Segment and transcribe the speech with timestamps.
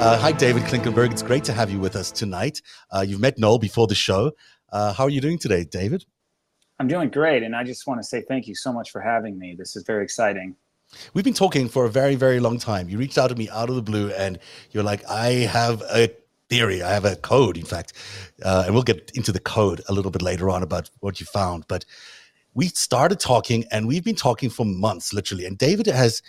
[0.00, 1.12] Uh, hi, David Klinkenberg.
[1.12, 2.62] It's great to have you with us tonight.
[2.90, 4.32] Uh, you've met Noel before the show.
[4.72, 6.06] Uh, how are you doing today, David?
[6.78, 9.38] I'm doing great, and I just want to say thank you so much for having
[9.38, 9.54] me.
[9.58, 10.56] This is very exciting.
[11.12, 12.88] We've been talking for a very, very long time.
[12.88, 14.38] You reached out to me out of the blue, and
[14.70, 16.10] you're like, I have a
[16.48, 16.82] theory.
[16.82, 17.92] I have a code, in fact.
[18.42, 21.26] Uh, and we'll get into the code a little bit later on about what you
[21.26, 21.66] found.
[21.68, 21.84] But
[22.54, 25.44] we started talking, and we've been talking for months, literally.
[25.44, 26.22] And David has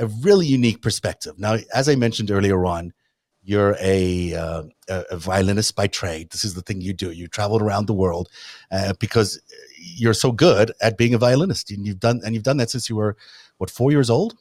[0.00, 1.38] a really unique perspective.
[1.38, 2.92] Now, as I mentioned earlier on,
[3.42, 6.30] you're a, uh, a violinist by trade.
[6.30, 7.10] This is the thing you do.
[7.10, 8.28] You traveled around the world
[8.70, 9.40] uh, because
[9.78, 12.88] you're so good at being a violinist, and you've done and you've done that since
[12.88, 13.16] you were
[13.58, 14.36] what four years old.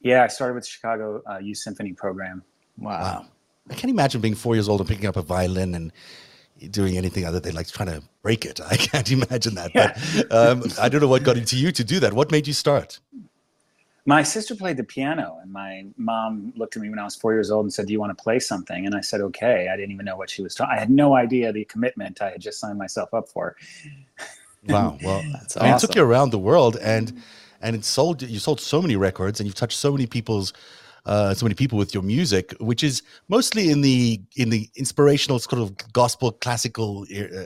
[0.00, 2.42] Yeah, I started with the Chicago uh, Youth Symphony program.
[2.78, 3.00] Wow.
[3.00, 3.26] wow.
[3.70, 5.92] I can't imagine being four years old and picking up a violin and
[6.70, 8.60] doing anything other than like trying to break it.
[8.70, 9.74] I can't imagine that.
[9.74, 9.98] Yeah.
[10.28, 12.12] But um, I don't know what got into you to do that.
[12.12, 13.00] What made you start?
[14.06, 17.32] My sister played the piano and my mom looked at me when i was four
[17.32, 18.86] years old and said do you want to play something?
[18.86, 19.68] And i said okay.
[19.68, 22.30] I didn't even know what she was talking i had no idea the commitment i
[22.30, 23.56] had just signed myself up for.
[24.68, 25.70] Wow well that's awesome.
[25.70, 27.22] it took you around the world and
[27.62, 30.52] and it sold you sold so many records and you've touched so many people's
[31.06, 35.38] uh, so many people with your music, which is mostly in the in the inspirational
[35.38, 37.44] sort of gospel classical uh,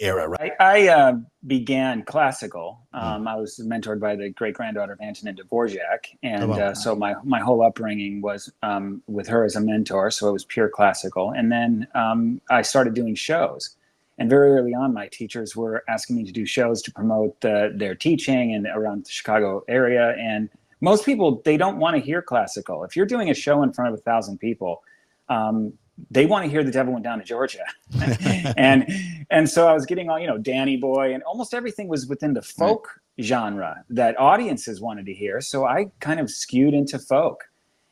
[0.00, 0.52] era, right?
[0.60, 1.12] I, I uh,
[1.46, 2.80] began classical.
[2.92, 2.98] Hmm.
[2.98, 3.28] Um, mm.
[3.28, 6.58] I was mentored by the great granddaughter of Antonin Dvorak, and oh, wow.
[6.58, 10.10] uh, so my my whole upbringing was um, with her as a mentor.
[10.10, 13.76] So it was pure classical, and then um, I started doing shows.
[14.18, 17.68] And very early on, my teachers were asking me to do shows to promote uh,
[17.72, 20.16] their teaching and around the Chicago area.
[20.18, 22.84] And most people they don't want to hear classical.
[22.84, 24.82] If you're doing a show in front of a thousand people,
[25.28, 25.72] um,
[26.10, 27.64] they want to hear the devil went down to Georgia.
[28.56, 28.86] and
[29.30, 32.32] and so I was getting all, you know, Danny Boy and almost everything was within
[32.32, 33.24] the folk right.
[33.24, 35.40] genre that audiences wanted to hear.
[35.40, 37.44] So I kind of skewed into folk.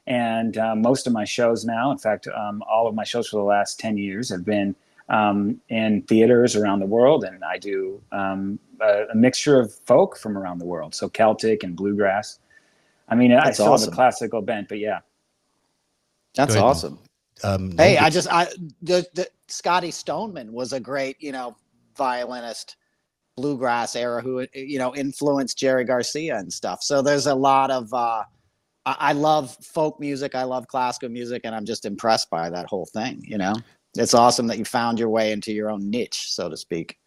[0.06, 3.36] And uh, most of my shows now, in fact, um, all of my shows for
[3.36, 4.76] the last 10 years have been
[5.08, 7.24] um, in theaters around the world.
[7.24, 10.94] And I do um, a, a, mixture of folk from around the world.
[10.94, 12.38] So Celtic and bluegrass.
[13.08, 13.86] I mean, That's I still awesome.
[13.86, 15.00] have a classical bent, but yeah.
[16.36, 16.98] That's awesome.
[17.42, 18.46] Um, hey, I just I
[18.82, 21.56] the, the, Scotty Stoneman was a great you know
[21.96, 22.76] violinist,
[23.36, 26.82] bluegrass era who you know influenced Jerry Garcia and stuff.
[26.82, 28.24] So there's a lot of uh,
[28.86, 32.66] I, I love folk music, I love classical music, and I'm just impressed by that
[32.66, 33.22] whole thing.
[33.26, 33.54] You know,
[33.96, 36.98] it's awesome that you found your way into your own niche, so to speak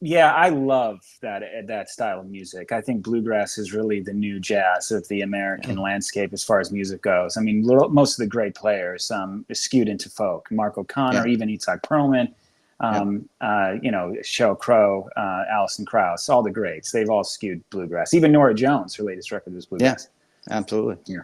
[0.00, 2.70] yeah, I love that that style of music.
[2.70, 5.82] I think bluegrass is really the new jazz of the American yeah.
[5.82, 7.38] landscape as far as music goes.
[7.38, 10.48] I mean, most of the great players um, skewed into folk.
[10.50, 11.32] Mark O'Connor, yeah.
[11.32, 12.32] even Itzhak Perlman,
[12.80, 13.48] um, yeah.
[13.48, 16.92] uh, you know, Sheryl Crow, uh, Alison Krauss, all the greats.
[16.92, 18.12] They've all skewed bluegrass.
[18.12, 20.08] Even Norah Jones, her latest record was bluegrass.
[20.46, 20.96] Yeah, absolutely.
[21.06, 21.22] Yeah.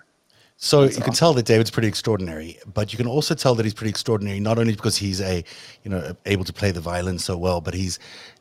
[0.57, 1.05] So That's you awesome.
[1.05, 4.39] can tell that David's pretty extraordinary, but you can also tell that he's pretty extraordinary
[4.39, 5.45] not only because he's a,
[5.83, 7.99] you know, able to play the violin so well, but he's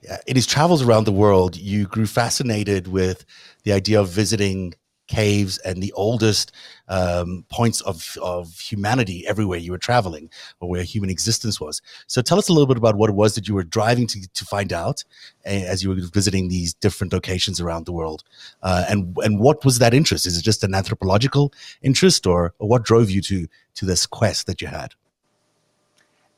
[0.10, 1.58] uh, in his travels around the world.
[1.58, 3.26] You grew fascinated with
[3.64, 4.76] the idea of visiting
[5.12, 6.54] caves and the oldest
[6.88, 10.30] um, points of, of humanity everywhere you were traveling
[10.62, 11.82] or where human existence was.
[12.08, 14.28] So tell us a little bit about what it was that you were driving to,
[14.34, 15.04] to find out
[15.46, 18.24] eh, as you were visiting these different locations around the world.
[18.64, 20.26] Uh, and, and what was that interest?
[20.26, 24.48] Is it just an anthropological interest or, or what drove you to, to this quest
[24.48, 24.94] that you had?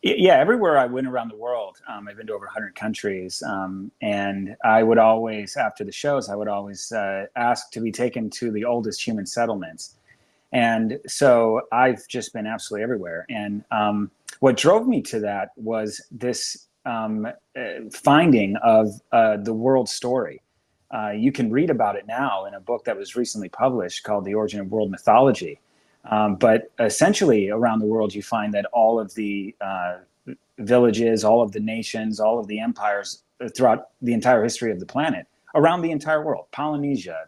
[0.04, 3.90] Yeah everywhere i went around the world um, i've been to over 100 countries um,
[4.02, 8.30] and i would always after the shows i would always uh, ask to be taken
[8.30, 9.96] to the oldest human settlements.
[10.52, 13.26] And so i've just been absolutely everywhere.
[13.30, 17.62] And um, what drove me to that was this um, uh,
[17.92, 20.42] finding of uh, the world story.
[20.94, 24.26] Uh, you can read about it now in a book that was recently published called
[24.26, 25.60] the origin of world mythology
[26.10, 30.00] um, but essentially, around the world, you find that all of the uh,
[30.60, 33.24] villages, all of the nations, all of the empires
[33.56, 37.26] throughout the entire history of the planet, around the entire world, Polynesia,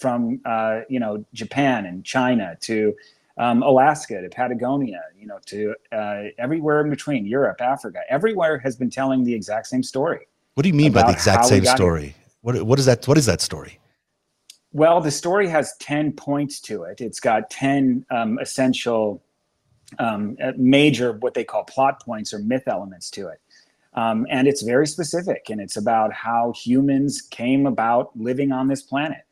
[0.00, 2.94] from uh, you know Japan and China to
[3.38, 8.76] um, Alaska to Patagonia, you know, to uh, everywhere in between, Europe, Africa, everywhere has
[8.76, 10.28] been telling the exact same story.
[10.54, 12.14] What do you mean by the exact same story?
[12.42, 13.06] What, what is that?
[13.08, 13.78] What is that story?
[14.72, 17.00] Well, the story has 10 points to it.
[17.00, 19.20] It's got 10 um, essential,
[19.98, 23.40] um, uh, major, what they call plot points or myth elements to it.
[23.94, 28.82] Um, and it's very specific and it's about how humans came about living on this
[28.82, 29.24] planet.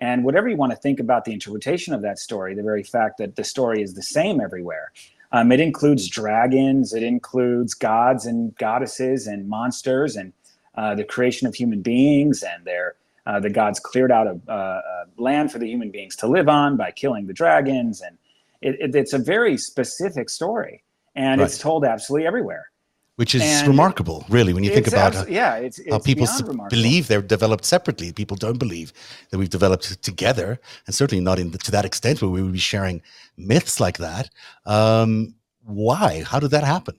[0.00, 3.18] And whatever you want to think about the interpretation of that story, the very fact
[3.18, 4.92] that the story is the same everywhere,
[5.32, 10.32] um, it includes dragons, it includes gods and goddesses and monsters and
[10.74, 12.94] uh, the creation of human beings and their
[13.26, 16.48] uh, the gods cleared out a, uh, a, land for the human beings to live
[16.48, 18.16] on by killing the dragons, and
[18.62, 20.82] it, it, it's a very specific story,
[21.14, 21.46] and right.
[21.46, 22.70] it's told absolutely everywhere.
[23.16, 26.26] Which is and remarkable, really, when you think about abs- yeah, it's, it's how people
[26.68, 28.12] believe they're developed separately.
[28.12, 28.92] People don't believe
[29.30, 32.52] that we've developed together, and certainly not in the, to that extent where we would
[32.52, 33.00] be sharing
[33.38, 34.28] myths like that.
[34.66, 35.34] Um,
[35.64, 36.24] why?
[36.24, 36.96] How did that happen?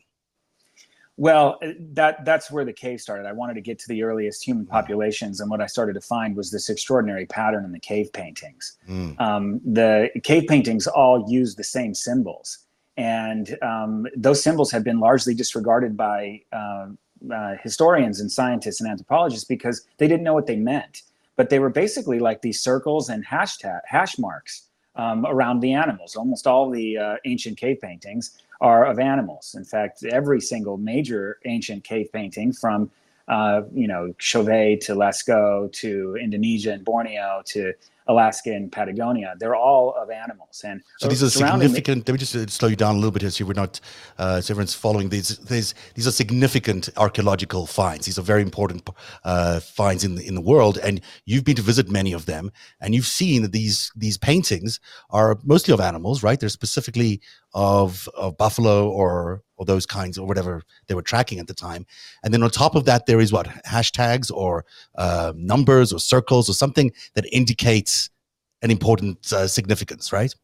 [1.19, 1.59] Well,
[1.93, 3.27] that that's where the cave started.
[3.27, 4.69] I wanted to get to the earliest human mm.
[4.69, 8.77] populations, and what I started to find was this extraordinary pattern in the cave paintings.
[8.87, 9.19] Mm.
[9.19, 12.59] Um, the cave paintings all use the same symbols,
[12.97, 16.89] and um, those symbols have been largely disregarded by uh,
[17.33, 21.01] uh, historians and scientists and anthropologists because they didn't know what they meant.
[21.35, 24.66] But they were basically like these circles and hashtag hash marks
[24.97, 26.15] um, around the animals.
[26.15, 29.55] Almost all the uh, ancient cave paintings are of animals.
[29.57, 32.91] In fact, every single major ancient cave painting from
[33.27, 37.73] uh, you know Chauvet to Lascaux to Indonesia and Borneo to
[38.07, 39.35] Alaska and Patagonia.
[39.39, 40.61] They're all of animals.
[40.63, 42.05] And so these are significant.
[42.05, 43.79] The, let me just uh, slow you down a little bit here, so we're not,
[44.17, 45.37] uh, so everyone's following these.
[45.37, 48.05] These these are significant archaeological finds.
[48.05, 48.89] These are very important
[49.23, 52.51] uh, finds in the in the world, and you've been to visit many of them,
[52.81, 56.39] and you've seen that these these paintings are mostly of animals, right?
[56.39, 57.21] They're specifically
[57.57, 61.87] of of buffalo or or those kinds or whatever they were tracking at the time.
[62.23, 64.63] And then on top of that, there is what hashtags or
[64.95, 68.11] uh, numbers or circles or something that indicates
[68.61, 70.35] an important uh, significance, right?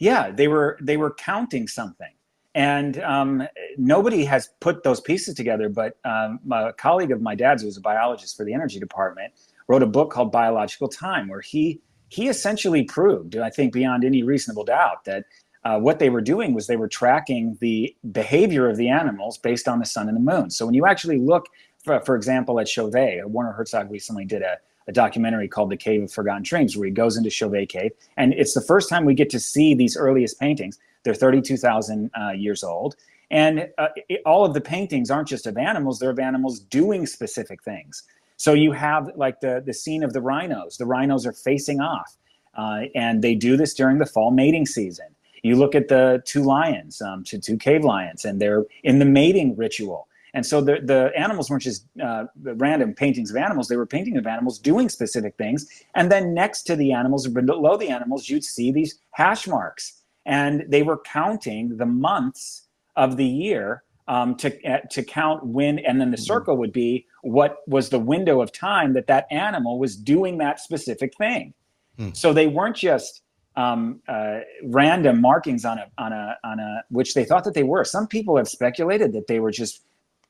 [0.00, 2.12] Yeah, they were they were counting something,
[2.56, 3.46] and um,
[3.78, 5.68] nobody has put those pieces together.
[5.68, 9.32] But um, a colleague of my dad's, who was a biologist for the energy department,
[9.68, 14.24] wrote a book called Biological Time, where he he essentially proved, I think, beyond any
[14.24, 15.24] reasonable doubt, that
[15.64, 19.68] uh, what they were doing was they were tracking the behavior of the animals based
[19.68, 20.50] on the sun and the moon.
[20.50, 21.46] So when you actually look,
[21.84, 26.02] for, for example, at Chauvet, Werner Herzog recently did a, a documentary called The Cave
[26.02, 27.92] of Forgotten Dreams, where he goes into Chauvet Cave.
[28.16, 30.78] And it's the first time we get to see these earliest paintings.
[31.04, 32.96] They're 32,000 uh, years old.
[33.30, 37.06] And uh, it, all of the paintings aren't just of animals, they're of animals doing
[37.06, 38.02] specific things.
[38.36, 40.76] So you have like the, the scene of the rhinos.
[40.76, 42.16] The rhinos are facing off.
[42.54, 45.06] Uh, and they do this during the fall mating season.
[45.42, 49.04] You look at the two lions, um, two, two cave lions, and they're in the
[49.04, 50.08] mating ritual.
[50.34, 54.16] And so the, the animals weren't just uh, random paintings of animals, they were painting
[54.16, 55.68] of animals doing specific things.
[55.94, 60.00] And then next to the animals or below the animals, you'd see these hash marks.
[60.24, 65.78] And they were counting the months of the year um, to, uh, to count when,
[65.80, 66.24] and then the mm-hmm.
[66.24, 70.60] circle would be what was the window of time that that animal was doing that
[70.60, 71.54] specific thing.
[71.98, 72.16] Mm.
[72.16, 73.22] So they weren't just
[73.56, 77.62] um, uh, random markings on a on a on a which they thought that they
[77.62, 77.84] were.
[77.84, 79.82] Some people have speculated that they were just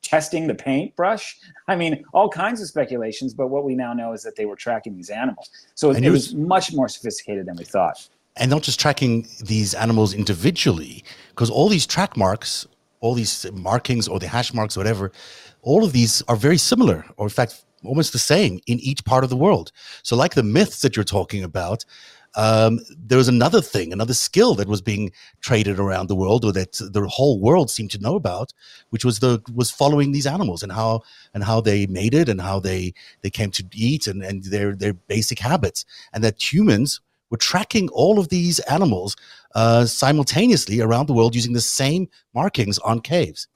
[0.02, 1.38] testing the paintbrush.
[1.68, 3.34] I mean, all kinds of speculations.
[3.34, 5.50] But what we now know is that they were tracking these animals.
[5.74, 8.08] So it, it was, was much more sophisticated than we thought.
[8.36, 12.66] And not just tracking these animals individually, because all these track marks,
[13.00, 15.12] all these markings or the hash marks, whatever,
[15.60, 19.24] all of these are very similar, or in fact, almost the same in each part
[19.24, 19.70] of the world.
[20.02, 21.84] So, like the myths that you're talking about,
[22.34, 26.52] um, there was another thing, another skill that was being traded around the world, or
[26.52, 28.52] that the whole world seemed to know about,
[28.90, 31.02] which was the was following these animals and how
[31.34, 34.74] and how they made it and how they they came to eat and and their
[34.74, 39.16] their basic habits, and that humans were tracking all of these animals
[39.54, 43.48] uh, simultaneously around the world using the same markings on caves.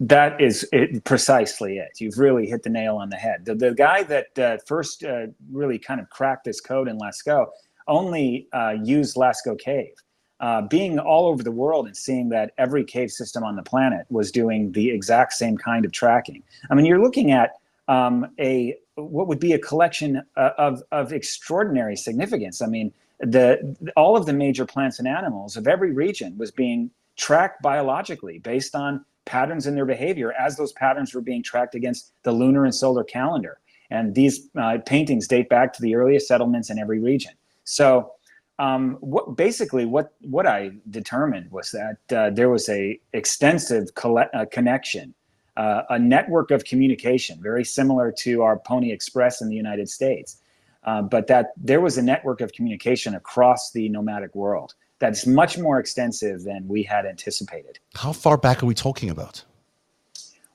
[0.00, 1.92] That is it, precisely it.
[1.98, 3.44] You've really hit the nail on the head.
[3.44, 7.46] The, the guy that uh, first uh, really kind of cracked this code in Lascaux
[7.86, 9.94] only uh, used Lascaux Cave.
[10.40, 14.04] Uh, being all over the world and seeing that every cave system on the planet
[14.10, 16.42] was doing the exact same kind of tracking.
[16.70, 17.52] I mean, you're looking at
[17.88, 22.60] um, a what would be a collection uh, of of extraordinary significance.
[22.60, 26.90] I mean, the all of the major plants and animals of every region was being
[27.16, 32.12] tracked biologically based on patterns in their behavior as those patterns were being tracked against
[32.24, 33.58] the lunar and solar calendar.
[33.90, 37.32] And these uh, paintings date back to the earliest settlements in every region.
[37.64, 38.12] So
[38.58, 44.18] um, what basically what what I determined was that uh, there was a extensive coll-
[44.18, 45.14] uh, connection,
[45.56, 50.40] uh, a network of communication, very similar to our Pony Express in the United States,
[50.84, 55.58] uh, but that there was a network of communication across the nomadic world that's much
[55.58, 57.78] more extensive than we had anticipated.
[57.94, 59.44] How far back are we talking about?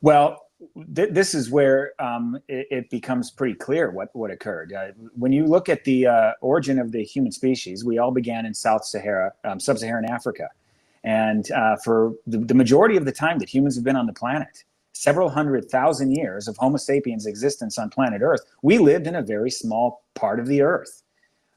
[0.02, 0.49] Well,
[0.96, 4.74] th- this is where um, it, it, becomes pretty clear what what occurred.
[4.74, 8.46] Uh, when you look at the uh, origin of the human species, we all began
[8.46, 10.50] in South Sahara, um, sub-Saharan Africa,
[11.04, 14.14] and uh, for the, the, majority of the time that humans have been on the
[14.14, 14.64] planet,
[14.94, 19.22] several hundred thousand years of Homo sapiens existence on planet Earth, we lived in a
[19.22, 21.04] very small part of the Earth,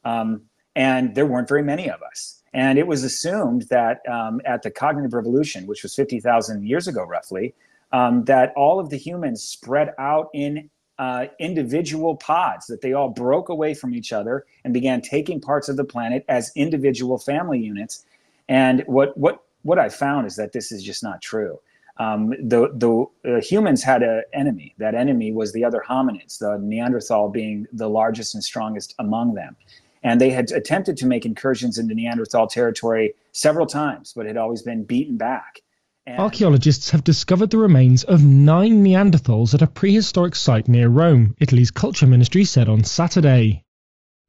[0.04, 0.42] um,
[0.76, 2.42] and there weren't very many of us.
[2.54, 7.02] And it was assumed that um, at the cognitive revolution, which was 50,000 years ago
[7.02, 7.54] roughly,
[7.92, 13.08] um, that all of the humans spread out in uh, individual pods, that they all
[13.08, 17.58] broke away from each other and began taking parts of the planet as individual family
[17.58, 18.04] units.
[18.48, 21.58] And what, what, what I found is that this is just not true.
[21.98, 24.74] Um, the the uh, humans had an enemy.
[24.78, 29.56] That enemy was the other hominids, the Neanderthal being the largest and strongest among them.
[30.02, 34.62] And they had attempted to make incursions into Neanderthal territory several times, but had always
[34.62, 35.61] been beaten back.
[36.04, 41.36] And Archaeologists have discovered the remains of nine Neanderthals at a prehistoric site near Rome,
[41.38, 43.62] Italy's culture ministry said on Saturday.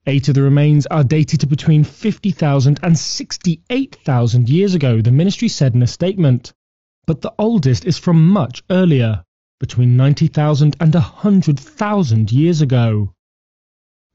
[0.05, 5.47] Eight of the remains are dated to between 50,000 and 68,000 years ago, the ministry
[5.47, 6.53] said in a statement.
[7.07, 9.23] But the oldest is from much earlier,
[9.59, 13.15] between 90,000 and 100,000 years ago.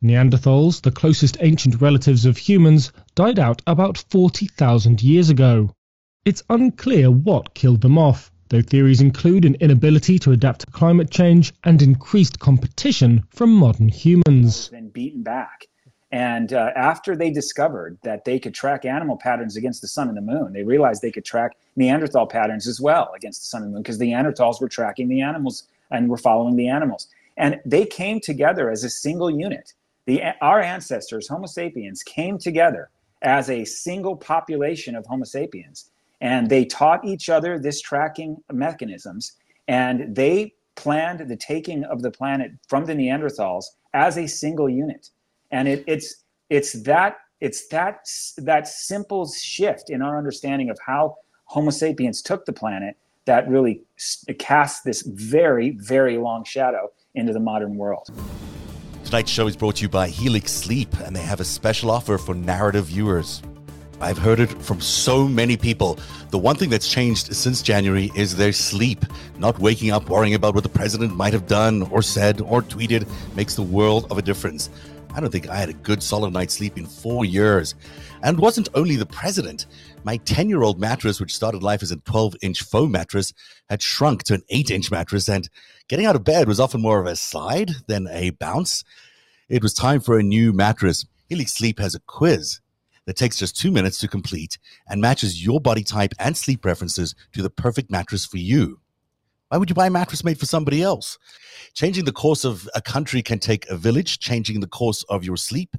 [0.00, 5.75] Neanderthals, the closest ancient relatives of humans, died out about 40,000 years ago.
[6.28, 11.11] It's unclear what killed them off, though theories include an inability to adapt to climate
[11.11, 14.68] change and increased competition from modern humans.
[14.68, 15.68] Been beaten back.
[16.12, 20.18] And uh, after they discovered that they could track animal patterns against the sun and
[20.18, 23.70] the moon, they realized they could track Neanderthal patterns as well against the sun and
[23.70, 27.08] the moon because the Neanderthals were tracking the animals and were following the animals.
[27.38, 29.73] And they came together as a single unit
[30.04, 32.90] the, our ancestors, Homo sapiens, came together
[33.23, 35.90] as a single population of Homo sapiens,
[36.21, 39.33] and they taught each other this tracking mechanisms,
[39.67, 45.11] and they planned the taking of the planet from the Neanderthals as a single unit.
[45.51, 48.07] And it, it's it's that it's that
[48.39, 53.83] that simple shift in our understanding of how Homo sapiens took the planet that really
[54.39, 58.09] casts this very very long shadow into the modern world.
[59.05, 62.19] Tonight's show is brought to you by Helix Sleep, and they have a special offer
[62.19, 63.43] for narrative viewers.
[64.00, 65.99] I've heard it from so many people.
[66.31, 69.05] The one thing that's changed since January is their sleep.
[69.38, 73.09] Not waking up worrying about what the president might have done or said or tweeted
[73.35, 74.71] makes the world of a difference.
[75.14, 77.75] I don't think I had a good solid night's sleep in four years.
[78.23, 79.67] And wasn't only the president.
[80.05, 83.33] My 10 year old mattress, which started life as a 12 inch foam mattress,
[83.69, 85.49] had shrunk to an 8 inch mattress, and
[85.88, 88.85] getting out of bed was often more of a slide than a bounce.
[89.49, 91.05] It was time for a new mattress.
[91.28, 92.61] Helix Sleep has a quiz
[93.09, 97.15] that takes just two minutes to complete and matches your body type and sleep preferences
[97.33, 98.79] to the perfect mattress for you.
[99.49, 101.19] Why would you buy a mattress made for somebody else?
[101.73, 104.19] Changing the course of a country can take a village.
[104.19, 105.75] Changing the course of your sleep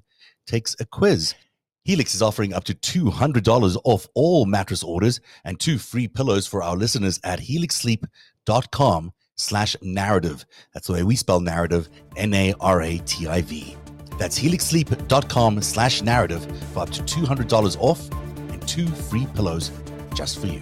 [0.47, 1.35] takes a quiz.
[1.83, 6.63] Helix is offering up to $200 off all mattress orders and two free pillows for
[6.63, 10.45] our listeners at helixsleep.com slash narrative.
[10.73, 13.77] That's the way we spell narrative, N-A-R-A-T-I-V.
[14.19, 18.11] That's helixsleep.com slash narrative for up to $200 off
[18.51, 19.71] and two free pillows
[20.13, 20.59] just for you.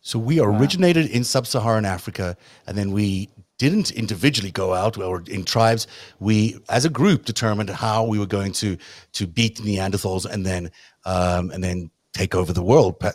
[0.00, 2.36] So we originated in sub-Saharan Africa,
[2.66, 5.86] and then we didn't individually go out or in tribes.
[6.18, 8.76] We, as a group, determined how we were going to
[9.12, 10.72] to beat Neanderthals and then
[11.04, 12.98] um, and then take over the world.
[12.98, 13.14] Put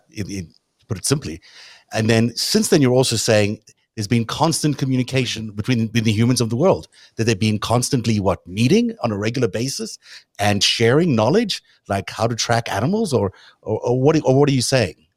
[0.98, 1.42] it simply,
[1.92, 3.60] and then since then, you're also saying
[3.98, 6.88] there's been constant communication between, between the humans of the world.
[7.16, 9.98] That they've been constantly what meeting on a regular basis
[10.38, 14.54] and sharing knowledge, like how to track animals, or or, or what or what are
[14.54, 15.08] you saying?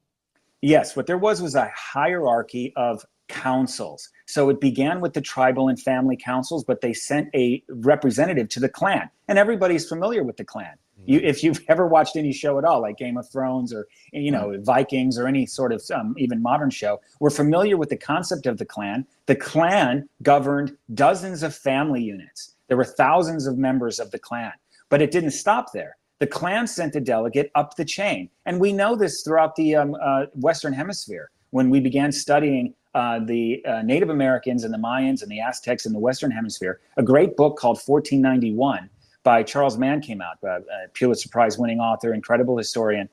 [0.63, 4.09] Yes, what there was was a hierarchy of councils.
[4.27, 8.61] So it began with the tribal and family councils, but they sent a representative to
[8.61, 10.73] the clan, and everybody's familiar with the clan.
[11.07, 11.27] You, mm-hmm.
[11.27, 14.57] if you've ever watched any show at all, like Game of Thrones or you know
[14.61, 18.59] Vikings or any sort of um, even modern show, we're familiar with the concept of
[18.59, 19.07] the clan.
[19.27, 22.55] The clan governed dozens of family units.
[22.69, 24.53] There were thousands of members of the clan,
[24.89, 28.29] but it didn't stop there the clan sent a delegate up the chain.
[28.47, 33.21] And we know this throughout the um, uh, Western Hemisphere when we began studying uh,
[33.25, 36.81] the uh, Native Americans and the Mayans and the Aztecs in the Western Hemisphere.
[36.97, 38.91] A great book called 1491
[39.23, 40.61] by Charles Mann came out, uh,
[40.95, 43.09] Pulitzer Prize winning author, incredible historian.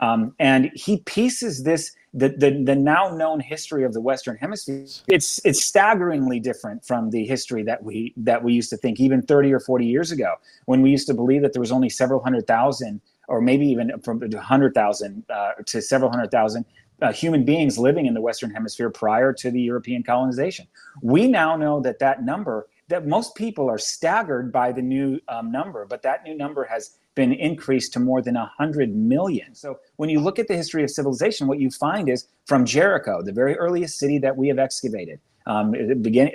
[0.00, 4.84] Um, and he pieces this the, the, the now known history of the Western Hemisphere.
[5.06, 9.22] It's it's staggeringly different from the history that we that we used to think even
[9.22, 10.34] 30 or 40 years ago,
[10.66, 13.92] when we used to believe that there was only several hundred thousand, or maybe even
[14.02, 16.66] from 100,000 uh, to several hundred thousand
[17.00, 20.66] uh, human beings living in the Western Hemisphere prior to the European colonization.
[21.00, 25.50] We now know that that number that most people are staggered by the new um,
[25.50, 29.54] number, but that new number has been increased to more than 100 million.
[29.54, 33.22] So when you look at the history of civilization, what you find is from Jericho,
[33.22, 35.72] the very earliest city that we have excavated, um,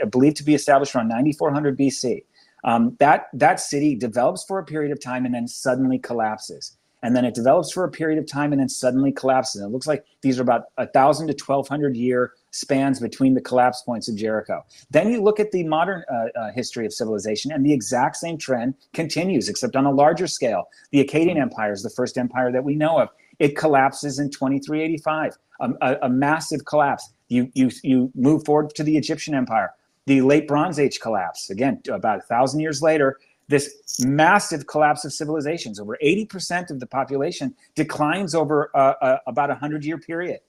[0.10, 2.24] believed to be established around 9400 BC.
[2.64, 6.77] Um, that, that city develops for a period of time and then suddenly collapses.
[7.04, 9.62] And then it develops for a period of time and then suddenly collapses.
[9.62, 13.34] And it looks like these are about a thousand to twelve hundred year spans between
[13.34, 14.66] the collapse points of Jericho.
[14.90, 18.38] Then you look at the modern uh, uh, history of civilization, and the exact same
[18.38, 20.68] trend continues, except on a larger scale.
[20.92, 23.10] The Akkadian Empire is the first empire that we know of.
[23.40, 27.12] It collapses in 2385, um, a, a massive collapse.
[27.30, 29.74] You, you, you move forward to the Egyptian Empire,
[30.06, 31.50] the late Bronze Age collapse.
[31.50, 35.80] Again, about a thousand years later, this massive collapse of civilizations.
[35.80, 40.40] Over 80% of the population declines over uh, uh, about a 100 year period.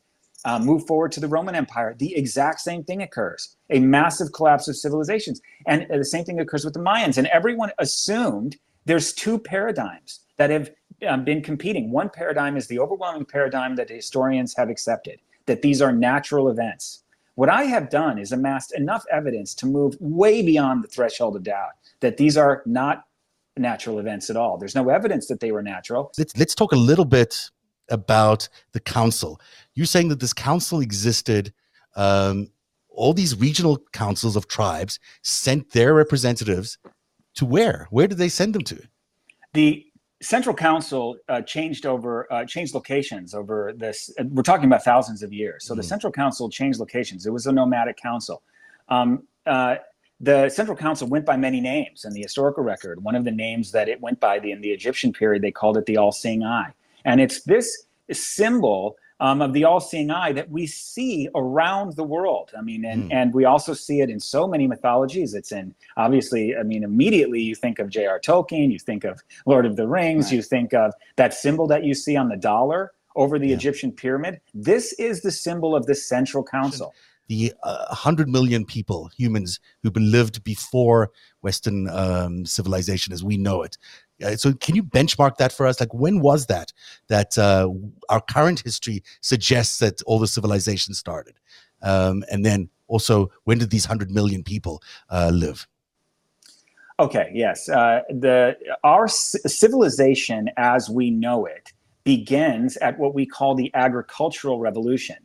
[0.45, 4.69] Uh, move forward to the Roman Empire, the exact same thing occurs a massive collapse
[4.69, 5.41] of civilizations.
[5.67, 7.19] And the same thing occurs with the Mayans.
[7.19, 10.71] And everyone assumed there's two paradigms that have
[11.07, 11.91] um, been competing.
[11.91, 17.03] One paradigm is the overwhelming paradigm that historians have accepted that these are natural events.
[17.39, 21.45] What I have done is amassed enough evidence to move way beyond the threshold of
[21.45, 23.05] doubt that these are not
[23.57, 24.59] natural events at all.
[24.59, 26.11] There's no evidence that they were natural.
[26.19, 27.49] Let's, let's talk a little bit
[27.91, 29.41] about the council.
[29.77, 31.55] You're saying that this council existed.
[31.95, 32.51] Um,
[32.89, 36.77] all these regional councils of tribes sent their representatives
[37.37, 37.87] to where?
[37.91, 38.83] Where did they send them to?
[39.55, 39.87] The
[40.21, 44.11] Central Council uh, changed over uh, changed locations over this.
[44.31, 45.65] We're talking about thousands of years.
[45.65, 45.77] So mm.
[45.77, 47.27] the Central Council changed locations.
[47.27, 48.43] It was a nomadic council.
[48.89, 49.77] Um, uh,
[50.21, 53.03] the Central Council went by many names in the historical record.
[53.05, 55.77] One of the names that it went by the, in the Egyptian period, they called
[55.77, 56.73] it the All-Seeing Eye,
[57.05, 62.53] and it's this symbol um, of the all-seeing eye that we see around the world.
[62.57, 63.15] I mean, and, mm.
[63.15, 65.35] and we also see it in so many mythologies.
[65.35, 68.21] It's in obviously, I mean, immediately you think of J.R.
[68.21, 70.35] Tolkien, you think of Lord of the Rings, right.
[70.35, 73.57] you think of that symbol that you see on the dollar over the yeah.
[73.57, 74.41] Egyptian pyramid.
[74.55, 76.95] This is the symbol of the Central Council.
[77.27, 81.11] The uh, 100 million people, humans who lived before
[81.43, 83.77] Western um, civilization as we know it,
[84.37, 85.81] so can you benchmark that for us?
[85.81, 86.73] Like when was that
[87.09, 87.69] that uh,
[88.09, 91.39] our current history suggests that all the civilization started,
[91.83, 95.67] um, and then also when did these hundred million people uh, live?
[97.01, 97.31] Okay.
[97.33, 97.69] Yes.
[97.69, 103.71] Uh, the our c- civilization, as we know it, begins at what we call the
[103.75, 105.17] agricultural revolution.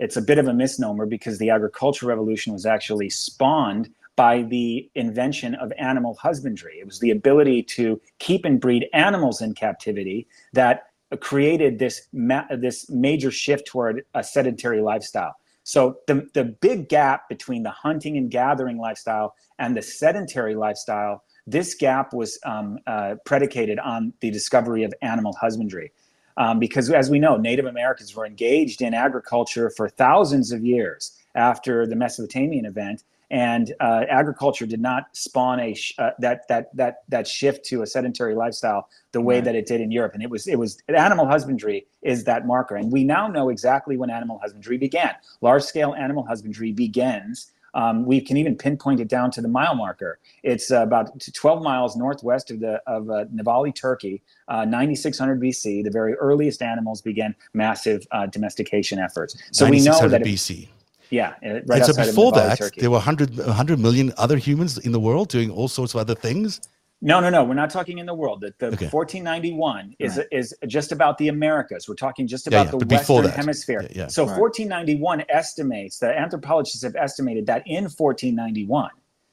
[0.00, 4.90] It's a bit of a misnomer because the agricultural revolution was actually spawned by the
[4.96, 6.74] invention of animal husbandry.
[6.78, 12.44] It was the ability to keep and breed animals in captivity that created this ma-
[12.50, 15.36] this major shift toward a sedentary lifestyle.
[15.62, 21.24] So the the big gap between the hunting and gathering lifestyle and the sedentary lifestyle,
[21.46, 25.92] this gap was um, uh, predicated on the discovery of animal husbandry.
[26.36, 31.16] Um, because as we know, Native Americans were engaged in agriculture for thousands of years
[31.34, 36.74] after the Mesopotamian event, and uh, agriculture did not spawn a sh- uh, that that
[36.76, 39.44] that that shift to a sedentary lifestyle the way right.
[39.44, 40.14] that it did in Europe.
[40.14, 43.96] And it was it was animal husbandry is that marker, and we now know exactly
[43.96, 45.14] when animal husbandry began.
[45.40, 47.52] Large scale animal husbandry begins.
[47.72, 50.18] Um, we can even pinpoint it down to the mile marker.
[50.42, 55.84] It's uh, about 12 miles northwest of the of uh, Navali, Turkey, uh, 9600 BC.
[55.84, 59.36] The very earliest animals began massive uh, domestication efforts.
[59.52, 60.66] So we know that BC.
[61.10, 61.82] Yeah, uh, right.
[61.82, 62.80] And so before that, Turkey.
[62.80, 66.14] there were 100, 100 million other humans in the world doing all sorts of other
[66.14, 66.60] things.
[67.02, 67.44] No, no, no.
[67.44, 68.42] We're not talking in the world.
[68.42, 68.88] The, the okay.
[68.88, 70.26] 1491 is right.
[70.30, 71.88] is just about the Americas.
[71.88, 73.88] We're talking just about yeah, yeah, the Western Hemisphere.
[73.90, 74.38] Yeah, so right.
[74.38, 78.90] 1491 estimates that anthropologists have estimated that in 1491,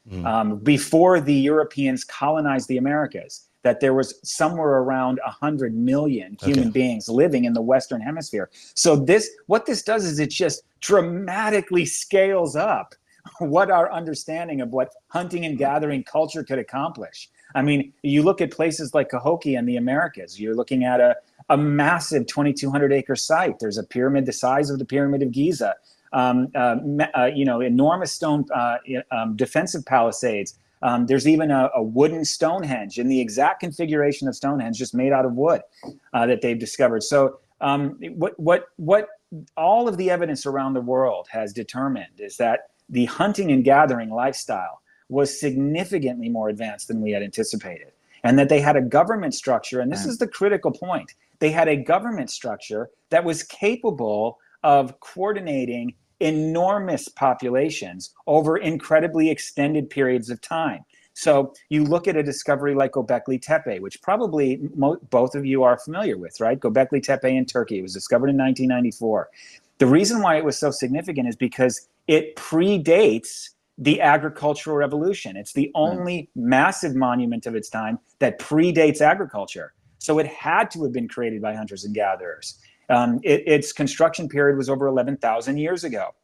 [0.10, 0.26] mm.
[0.26, 6.66] um, before the Europeans colonized the Americas, that there was somewhere around 100 million human
[6.66, 6.70] okay.
[6.72, 8.50] beings living in the western hemisphere.
[8.74, 12.96] So this what this does is it just dramatically scales up
[13.40, 17.30] what our understanding of what hunting and gathering culture could accomplish.
[17.56, 21.16] I mean you look at places like Cahokia and the americas you're looking at a,
[21.50, 23.60] a massive 2200 acre site.
[23.60, 25.76] There's a pyramid the size of the pyramid of giza.
[26.14, 26.78] Um, uh,
[27.18, 28.78] uh, you know enormous stone uh,
[29.12, 34.36] um, defensive palisades um, there's even a, a, wooden Stonehenge in the exact configuration of
[34.36, 35.62] Stonehenge, just made out of wood,
[36.14, 37.04] uh, that they've discovered.
[37.04, 39.08] So, um, what what what
[39.56, 44.10] all of the evidence around the world has determined is that the hunting and gathering
[44.10, 47.92] lifestyle was significantly more advanced than we had anticipated,
[48.24, 49.80] and that they had a government structure.
[49.80, 55.00] And this is the critical point: they had a government structure that was capable of
[55.00, 60.86] coordinating enormous populations over incredibly extended periods of time.
[61.14, 65.64] So you look at a discovery like Göbekli Tepe, which probably mo- both of you
[65.64, 66.60] are familiar with, right?
[66.60, 67.80] Göbekli Tepe in Turkey.
[67.80, 69.30] It was discovered in 1994.
[69.80, 73.50] The reason why it was so significant is because it predates
[73.80, 75.38] the agricultural revolution.
[75.38, 75.82] It's the hmm.
[75.82, 79.74] only massive monument of its time that predates agriculture.
[80.00, 82.60] So it had to have been created by hunters and gatherers.
[82.90, 86.16] Um, it, its construction period was over 11,000 years ago.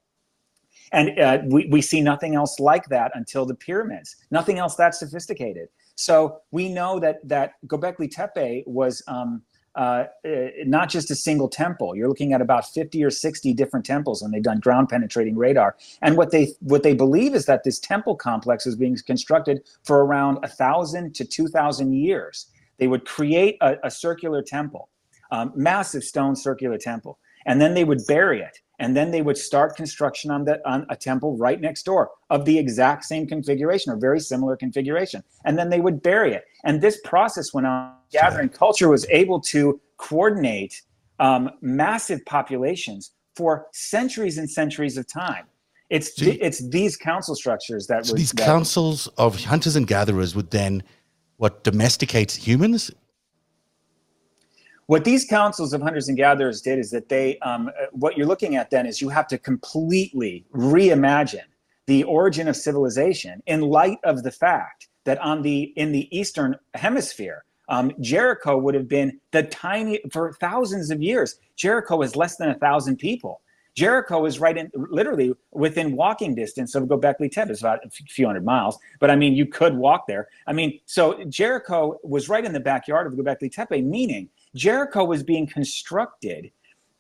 [0.92, 4.94] And uh, we, we see nothing else like that until the pyramids, nothing else that
[4.96, 5.70] sophisticated.
[5.96, 9.42] So we know that, that Göbekli Tepe was um,
[9.76, 11.96] uh, uh, not just a single temple.
[11.96, 15.76] You're looking at about 50 or 60 different temples, and they've done ground penetrating radar.
[16.02, 20.06] And what they what they believe is that this temple complex is being constructed for
[20.06, 22.48] around a thousand to two thousand years.
[22.78, 24.90] They would create a, a circular temple,
[25.34, 28.60] um, massive stone circular temple, and then they would bury it.
[28.80, 32.46] And then they would start construction on that on a temple right next door of
[32.46, 35.24] the exact same configuration or very similar configuration.
[35.46, 36.44] And then they would bury it.
[36.64, 37.94] And this process went on.
[38.12, 40.82] Gathering culture was able to coordinate
[41.20, 45.46] um, massive populations for centuries and centuries of time.
[45.90, 50.36] It's so, it's these council structures that so these that, councils of hunters and gatherers
[50.36, 50.84] would then
[51.38, 52.92] what domesticate humans
[54.88, 58.28] what these councils of hunters and gatherers did is that they, um, uh, what you're
[58.28, 61.48] looking at then is you have to completely reimagine
[61.86, 66.56] the origin of civilization in light of the fact that on the in the eastern
[66.76, 71.40] hemisphere, um, Jericho would have been the tiny for thousands of years.
[71.56, 73.42] Jericho is less than a thousand people.
[73.76, 77.50] Jericho is right in literally within walking distance of Göbekli Tepe.
[77.50, 80.28] It's about a few hundred miles, but I mean, you could walk there.
[80.46, 85.24] I mean, so Jericho was right in the backyard of Göbekli Tepe, meaning Jericho was
[85.24, 86.52] being constructed,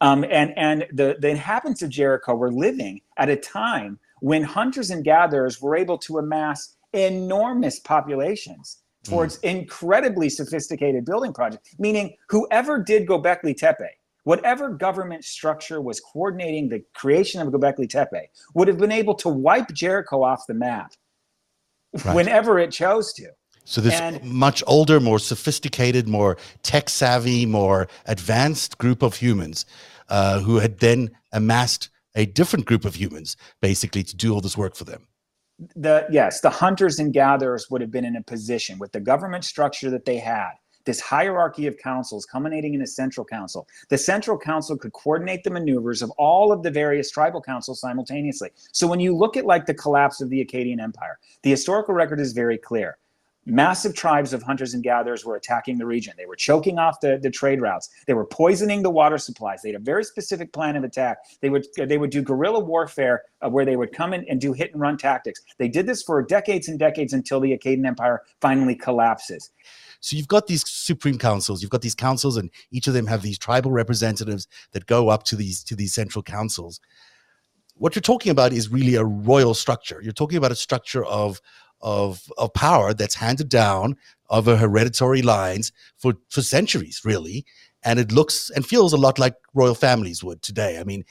[0.02, 4.89] um, and and the the inhabitants of Jericho were living at a time when hunters
[4.89, 9.44] and gatherers were able to amass enormous populations towards mm.
[9.44, 11.76] incredibly sophisticated building projects.
[11.78, 13.89] Meaning, whoever did Göbekli Tepe,
[14.24, 19.30] whatever government structure was coordinating the creation of Göbekli Tepe, would have been able to
[19.30, 20.94] wipe Jericho off the map
[22.06, 22.16] right.
[22.16, 23.30] whenever it chose to.
[23.65, 29.65] So this and, much older, more sophisticated, more tech savvy, more advanced group of humans
[30.10, 34.58] uh, who had then amassed a different group of humans basically to do all this
[34.58, 35.08] work for them.
[35.76, 39.45] The yes, the hunters and gatherers would have been in a position with the government
[39.45, 40.52] structure that they had
[40.86, 43.67] this hierarchy of councils culminating in a central council.
[43.89, 48.49] The central council could coordinate the maneuvers of all of the various tribal councils simultaneously.
[48.71, 52.19] So when you look at like the collapse of the Akkadian Empire, the historical record
[52.19, 52.97] is very clear
[53.45, 56.13] massive tribes of hunters and gatherers were attacking the region.
[56.17, 57.89] They were choking off the, the trade routes.
[58.08, 59.62] They were poisoning the water supplies.
[59.62, 61.17] They had a very specific plan of attack.
[61.41, 64.53] They would they would do guerrilla warfare uh, where they would come in and do
[64.53, 65.41] hit and run tactics.
[65.58, 69.51] They did this for decades and decades until the Akkadian Empire finally collapses.
[69.99, 73.21] So you've got these supreme councils, you've got these councils, and each of them have
[73.21, 76.79] these tribal representatives that go up to these to these central councils.
[77.75, 79.99] What you're talking about is really a royal structure.
[80.03, 81.41] You're talking about a structure of
[81.84, 83.98] of of power that's handed down
[84.30, 87.46] over hereditary lines for for centuries, really.
[87.86, 90.80] And it looks and feels a lot like royal families would today.
[90.80, 91.04] I mean,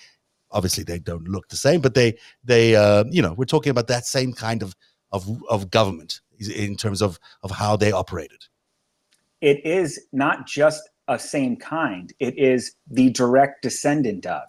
[0.50, 3.88] obviously they don't look the same, but they they uh, you know we're talking about
[3.88, 4.74] that same kind of
[5.12, 8.46] of of government in terms of of how they operated.
[9.40, 14.48] It is not just a same kind; it is the direct descendant of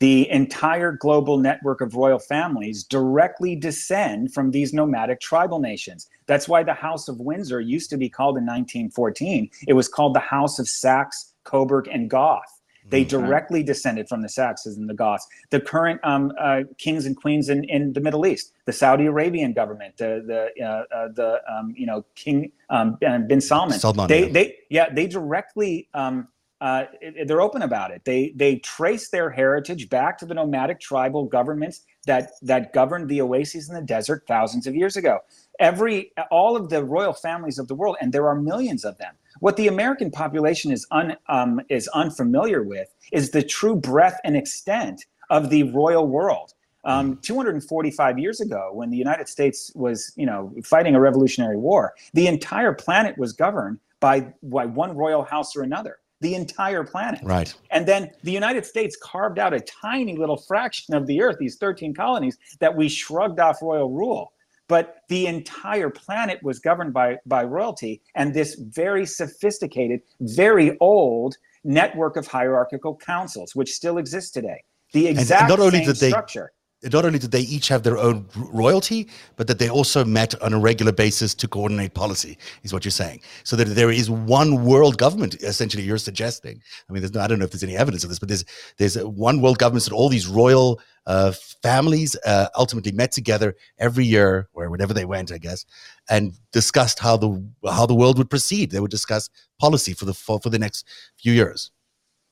[0.00, 6.08] the entire global network of royal families directly descend from these nomadic tribal nations.
[6.26, 9.50] That's why the House of Windsor used to be called in 1914.
[9.66, 12.58] It was called the House of Saxe, Coburg, and Goth.
[12.90, 13.24] They mm-hmm.
[13.24, 15.26] directly descended from the Saxons and the Goths.
[15.50, 19.52] The current um, uh, kings and queens in, in the Middle East, the Saudi Arabian
[19.52, 24.26] government, the the uh, uh, the um, you know King um, bin Salman, Salman they
[24.26, 24.32] yeah.
[24.32, 26.28] they yeah they directly um,
[26.60, 26.84] uh,
[27.26, 28.04] they're open about it.
[28.04, 33.20] They they trace their heritage back to the nomadic tribal governments that that governed the
[33.20, 35.20] oases in the desert thousands of years ago.
[35.60, 39.14] Every all of the royal families of the world, and there are millions of them.
[39.38, 44.36] What the American population is un, um, is unfamiliar with is the true breadth and
[44.36, 46.54] extent of the royal world.
[46.84, 51.92] Um, 245 years ago, when the United States was, you know, fighting a revolutionary war,
[52.14, 57.20] the entire planet was governed by, by one royal house or another the entire planet.
[57.22, 57.54] Right.
[57.70, 61.56] And then the United States carved out a tiny little fraction of the earth, these
[61.56, 64.32] 13 colonies that we shrugged off royal rule.
[64.68, 71.36] But the entire planet was governed by, by royalty and this very sophisticated, very old
[71.64, 74.62] network of hierarchical councils, which still exists today.
[74.92, 76.52] The exact and, not only same did they, structure.
[76.82, 80.54] Not only did they each have their own royalty, but that they also met on
[80.54, 83.20] a regular basis to coordinate policy, is what you're saying.
[83.42, 86.60] So that there is one world government, essentially, you're suggesting.
[86.88, 88.44] I mean, there's no, I don't know if there's any evidence of this, but there's
[88.76, 94.04] there's one world government that all these royal uh, families uh, ultimately met together every
[94.04, 95.66] year, or whenever they went, I guess,
[96.08, 98.70] and discussed how the how the world would proceed.
[98.70, 100.86] They would discuss policy for the for, for the next
[101.16, 101.72] few years.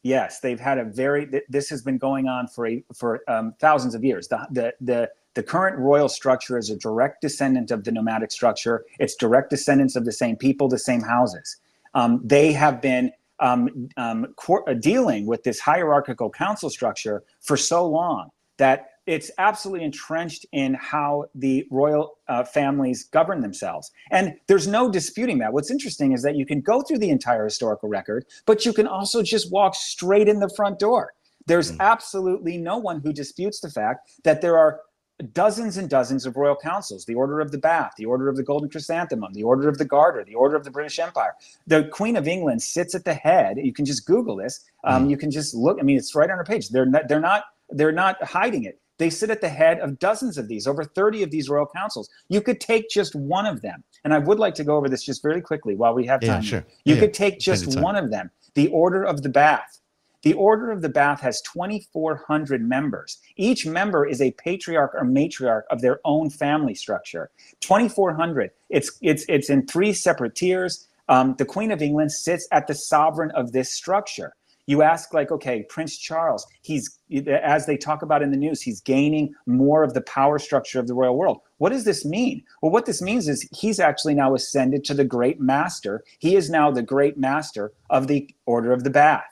[0.06, 1.42] Yes, they've had a very.
[1.48, 4.28] This has been going on for a, for um, thousands of years.
[4.28, 8.84] The, the the the current royal structure is a direct descendant of the nomadic structure.
[9.00, 11.56] It's direct descendants of the same people, the same houses.
[11.94, 17.84] Um, they have been um, um, uh, dealing with this hierarchical council structure for so
[17.84, 23.90] long that it's absolutely entrenched in how the royal uh, families govern themselves.
[24.10, 25.52] And there's no disputing that.
[25.52, 28.86] What's interesting is that you can go through the entire historical record, but you can
[28.86, 31.12] also just walk straight in the front door.
[31.46, 31.76] There's mm.
[31.80, 34.80] absolutely no one who disputes the fact that there are
[35.32, 38.42] dozens and dozens of royal councils the order of the bath the order of the
[38.42, 41.34] golden chrysanthemum the order of the garter the order of the british empire
[41.66, 45.10] the queen of england sits at the head you can just google this um, mm.
[45.10, 47.44] you can just look i mean it's right on her page they're not they're not
[47.70, 51.22] they're not hiding it they sit at the head of dozens of these, over 30
[51.22, 52.08] of these royal councils.
[52.28, 53.84] You could take just one of them.
[54.04, 56.42] And I would like to go over this just very quickly while we have time.
[56.42, 56.64] Yeah, sure.
[56.84, 59.80] You yeah, could take just one of them, the Order of the Bath.
[60.22, 63.18] The Order of the Bath has 2,400 members.
[63.36, 67.30] Each member is a patriarch or matriarch of their own family structure.
[67.60, 68.50] 2,400.
[68.70, 70.88] It's it's it's in three separate tiers.
[71.08, 74.34] Um, the Queen of England sits at the sovereign of this structure
[74.66, 76.98] you ask like okay prince charles he's
[77.42, 80.86] as they talk about in the news he's gaining more of the power structure of
[80.86, 81.38] the royal world.
[81.58, 82.42] What does this mean?
[82.62, 86.04] Well what this means is he's actually now ascended to the great master.
[86.18, 89.24] He is now the great master of the order of the bath.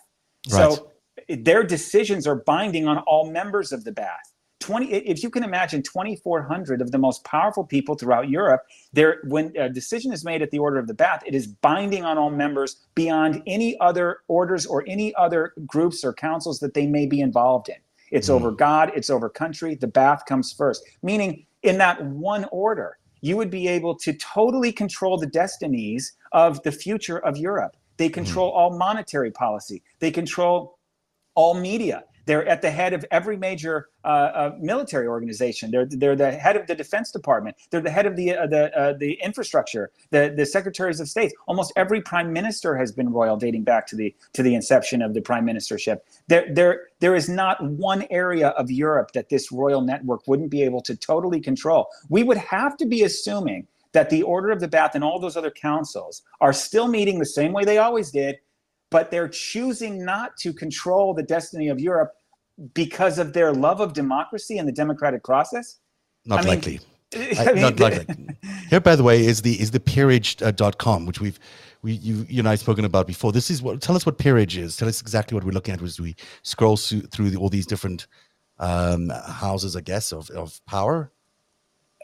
[0.51, 0.73] Right.
[0.73, 0.91] so
[1.29, 4.34] their decisions are binding on all members of the bath
[4.65, 8.63] 20 if you can imagine 2400 of the most powerful people throughout europe
[8.95, 12.03] there when a decision is made at the order of the bath it is binding
[12.03, 16.87] on all members beyond any other orders or any other groups or councils that they
[16.87, 17.77] may be involved in
[18.11, 18.33] it's mm.
[18.33, 23.37] over god it's over country the bath comes first meaning in that one order you
[23.37, 28.15] would be able to totally control the destinies of the future of europe they mm.
[28.15, 28.55] control mm.
[28.55, 30.79] all monetary policy they control
[31.35, 35.71] all media they're at the head of every major uh, uh, military organization.
[35.71, 37.57] They're they're the head of the Defense Department.
[37.71, 39.91] They're the head of the uh, the uh, the infrastructure.
[40.11, 41.33] The the secretaries of state.
[41.47, 45.15] Almost every prime minister has been royal, dating back to the to the inception of
[45.15, 45.99] the prime ministership.
[46.29, 50.63] There there there is not one area of Europe that this royal network wouldn't be
[50.63, 51.89] able to totally control.
[52.09, 55.37] We would have to be assuming that the Order of the Bath and all those
[55.37, 58.37] other councils are still meeting the same way they always did
[58.95, 62.13] but they're choosing not to control the destiny of Europe
[62.75, 65.81] because of their love of democracy and the democratic process?
[66.25, 66.79] Not I likely.
[67.17, 68.07] Mean, I, mean, not likely.
[68.71, 71.41] Here, by the way, is the is the peerage.com, uh, which we've
[71.83, 73.33] we you you and I have spoken about before.
[73.33, 74.77] This is what tell us what peerage is.
[74.77, 78.07] Tell us exactly what we're looking at as we scroll through the, all these different
[78.61, 81.11] um, houses, I guess, of of power.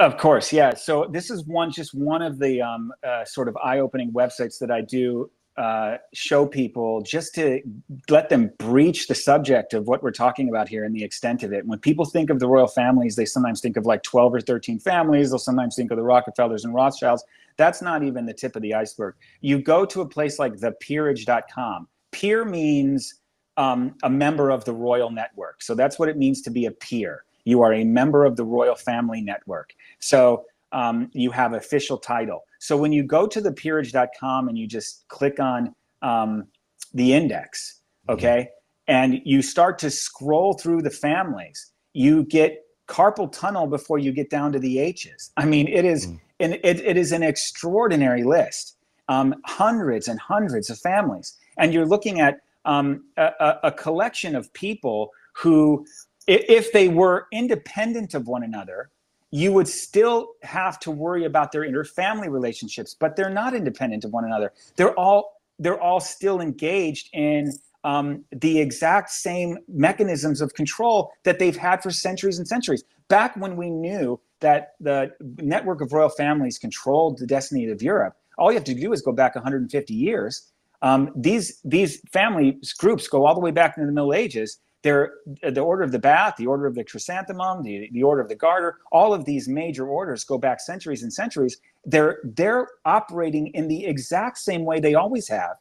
[0.00, 0.74] Of course, yeah.
[0.74, 4.70] So this is one, just one of the um, uh, sort of eye-opening websites that
[4.70, 7.60] I do uh, show people just to
[8.08, 11.52] let them breach the subject of what we're talking about here and the extent of
[11.52, 11.66] it.
[11.66, 14.78] When people think of the royal families, they sometimes think of like 12 or 13
[14.78, 15.30] families.
[15.30, 17.24] They'll sometimes think of the Rockefellers and Rothschilds.
[17.56, 19.16] That's not even the tip of the iceberg.
[19.40, 21.88] You go to a place like thepeerage.com.
[22.12, 23.16] Peer means
[23.56, 25.62] um, a member of the royal network.
[25.62, 27.24] So that's what it means to be a peer.
[27.44, 29.74] You are a member of the royal family network.
[29.98, 32.44] So um, you have official title.
[32.60, 36.46] So when you go to the peerage.com and you just click on um,
[36.92, 38.12] the index, mm-hmm.
[38.14, 38.92] okay, mm-hmm.
[38.92, 44.28] and you start to scroll through the families, you get carpal tunnel before you get
[44.28, 45.32] down to the H's.
[45.36, 46.20] I mean, it is, mm.
[46.40, 48.76] an, it, it is an extraordinary list,
[49.08, 51.38] um, hundreds and hundreds of families.
[51.56, 55.86] And you're looking at um, a, a collection of people who,
[56.26, 58.90] if they were independent of one another,
[59.30, 64.12] you would still have to worry about their interfamily relationships, but they're not independent of
[64.12, 64.52] one another.
[64.76, 67.52] They're all they're all still engaged in
[67.84, 72.82] um, the exact same mechanisms of control that they've had for centuries and centuries.
[73.08, 78.14] Back when we knew that the network of royal families controlled the destiny of Europe,
[78.38, 80.50] all you have to do is go back 150 years.
[80.82, 85.12] Um, these these family groups go all the way back into the Middle Ages, they're
[85.42, 88.34] the order of the bath, the order of the chrysanthemum, the, the order of the
[88.34, 91.58] garter, all of these major orders go back centuries and centuries.
[91.84, 95.56] They're they're operating in the exact same way they always have.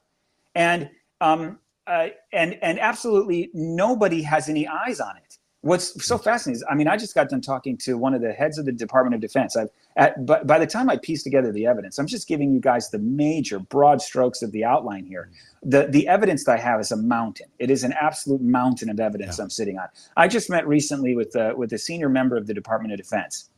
[0.56, 0.90] And
[1.22, 5.29] um, uh, and and absolutely nobody has any eyes on it.
[5.62, 8.32] What's so fascinating is, I mean, I just got done talking to one of the
[8.32, 9.58] heads of the Department of Defense.
[9.58, 9.68] I've,
[9.98, 12.90] at, but by the time I piece together the evidence, I'm just giving you guys
[12.90, 15.30] the major broad strokes of the outline here.
[15.62, 17.48] The the evidence that I have is a mountain.
[17.60, 19.44] It is an absolute mountain of evidence yeah.
[19.44, 19.90] I'm sitting on.
[20.16, 23.50] I just met recently with uh, with a senior member of the Department of Defense,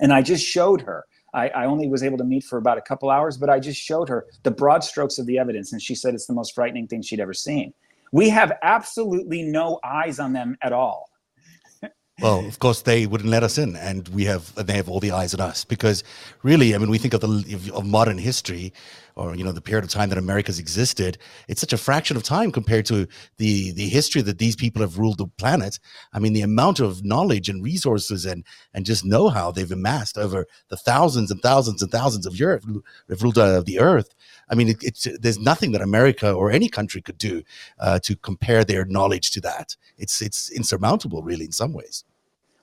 [0.00, 1.04] and I just showed her.
[1.34, 3.78] I, I only was able to meet for about a couple hours, but I just
[3.78, 6.86] showed her the broad strokes of the evidence, and she said it's the most frightening
[6.86, 7.74] thing she'd ever seen.
[8.10, 11.10] We have absolutely no eyes on them at all
[12.20, 15.10] well, of course, they wouldn't let us in, and we have they have all the
[15.10, 16.02] eyes on us because,
[16.42, 18.72] really, I mean, we think of the of modern history,
[19.16, 21.18] or you know, the period of time that America's existed.
[21.48, 24.98] It's such a fraction of time compared to the the history that these people have
[24.98, 25.78] ruled the planet.
[26.12, 30.18] I mean, the amount of knowledge and resources and and just know how they've amassed
[30.18, 32.62] over the thousands and thousands and thousands of years
[33.08, 34.14] they've ruled uh, the earth.
[34.48, 37.42] I mean, it, it's there's nothing that America or any country could do
[37.78, 39.76] uh, to compare their knowledge to that.
[39.96, 42.04] It's it's insurmountable, really, in some ways.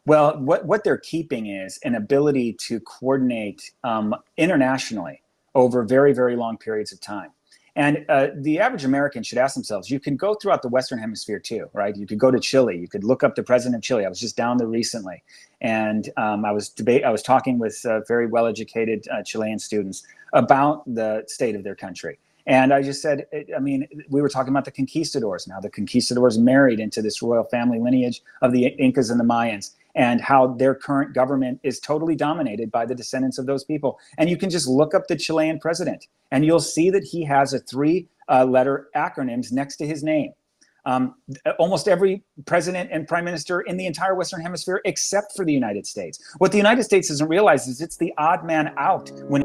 [0.06, 5.23] Well, what what they're keeping is an ability to coordinate um, internationally
[5.56, 7.32] over very very long periods of time.
[7.76, 11.40] And uh, the average American should ask themselves, you can go throughout the Western Hemisphere
[11.40, 11.96] too, right?
[11.96, 12.78] You could go to Chile.
[12.78, 14.06] You could look up the president of Chile.
[14.06, 15.24] I was just down there recently.
[15.60, 17.04] And um, I was debate.
[17.04, 21.76] I was talking with uh, very well-educated uh, Chilean students about the state of their
[21.76, 22.20] country.
[22.46, 25.60] And I just said, I mean, we were talking about the conquistadors now.
[25.60, 30.22] The conquistadors married into this royal family lineage of the Incas and the Mayans, and
[30.22, 34.00] how their current government is totally dominated by the descendants of those people.
[34.18, 37.54] And you can just look up the Chilean president, and you'll see that he has
[37.54, 40.34] a three uh, letter acronyms next to his name.
[40.86, 41.16] Um,
[41.60, 45.88] almost every president and prime minister in the entire Western Hemisphere, except for the United
[45.88, 46.20] States.
[46.40, 49.44] What the United States doesn't realize is it's the odd man out when.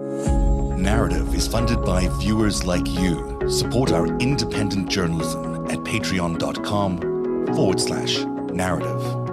[0.83, 3.41] Narrative is funded by viewers like you.
[3.49, 8.19] Support our independent journalism at patreon.com forward slash
[8.53, 9.28] narrative.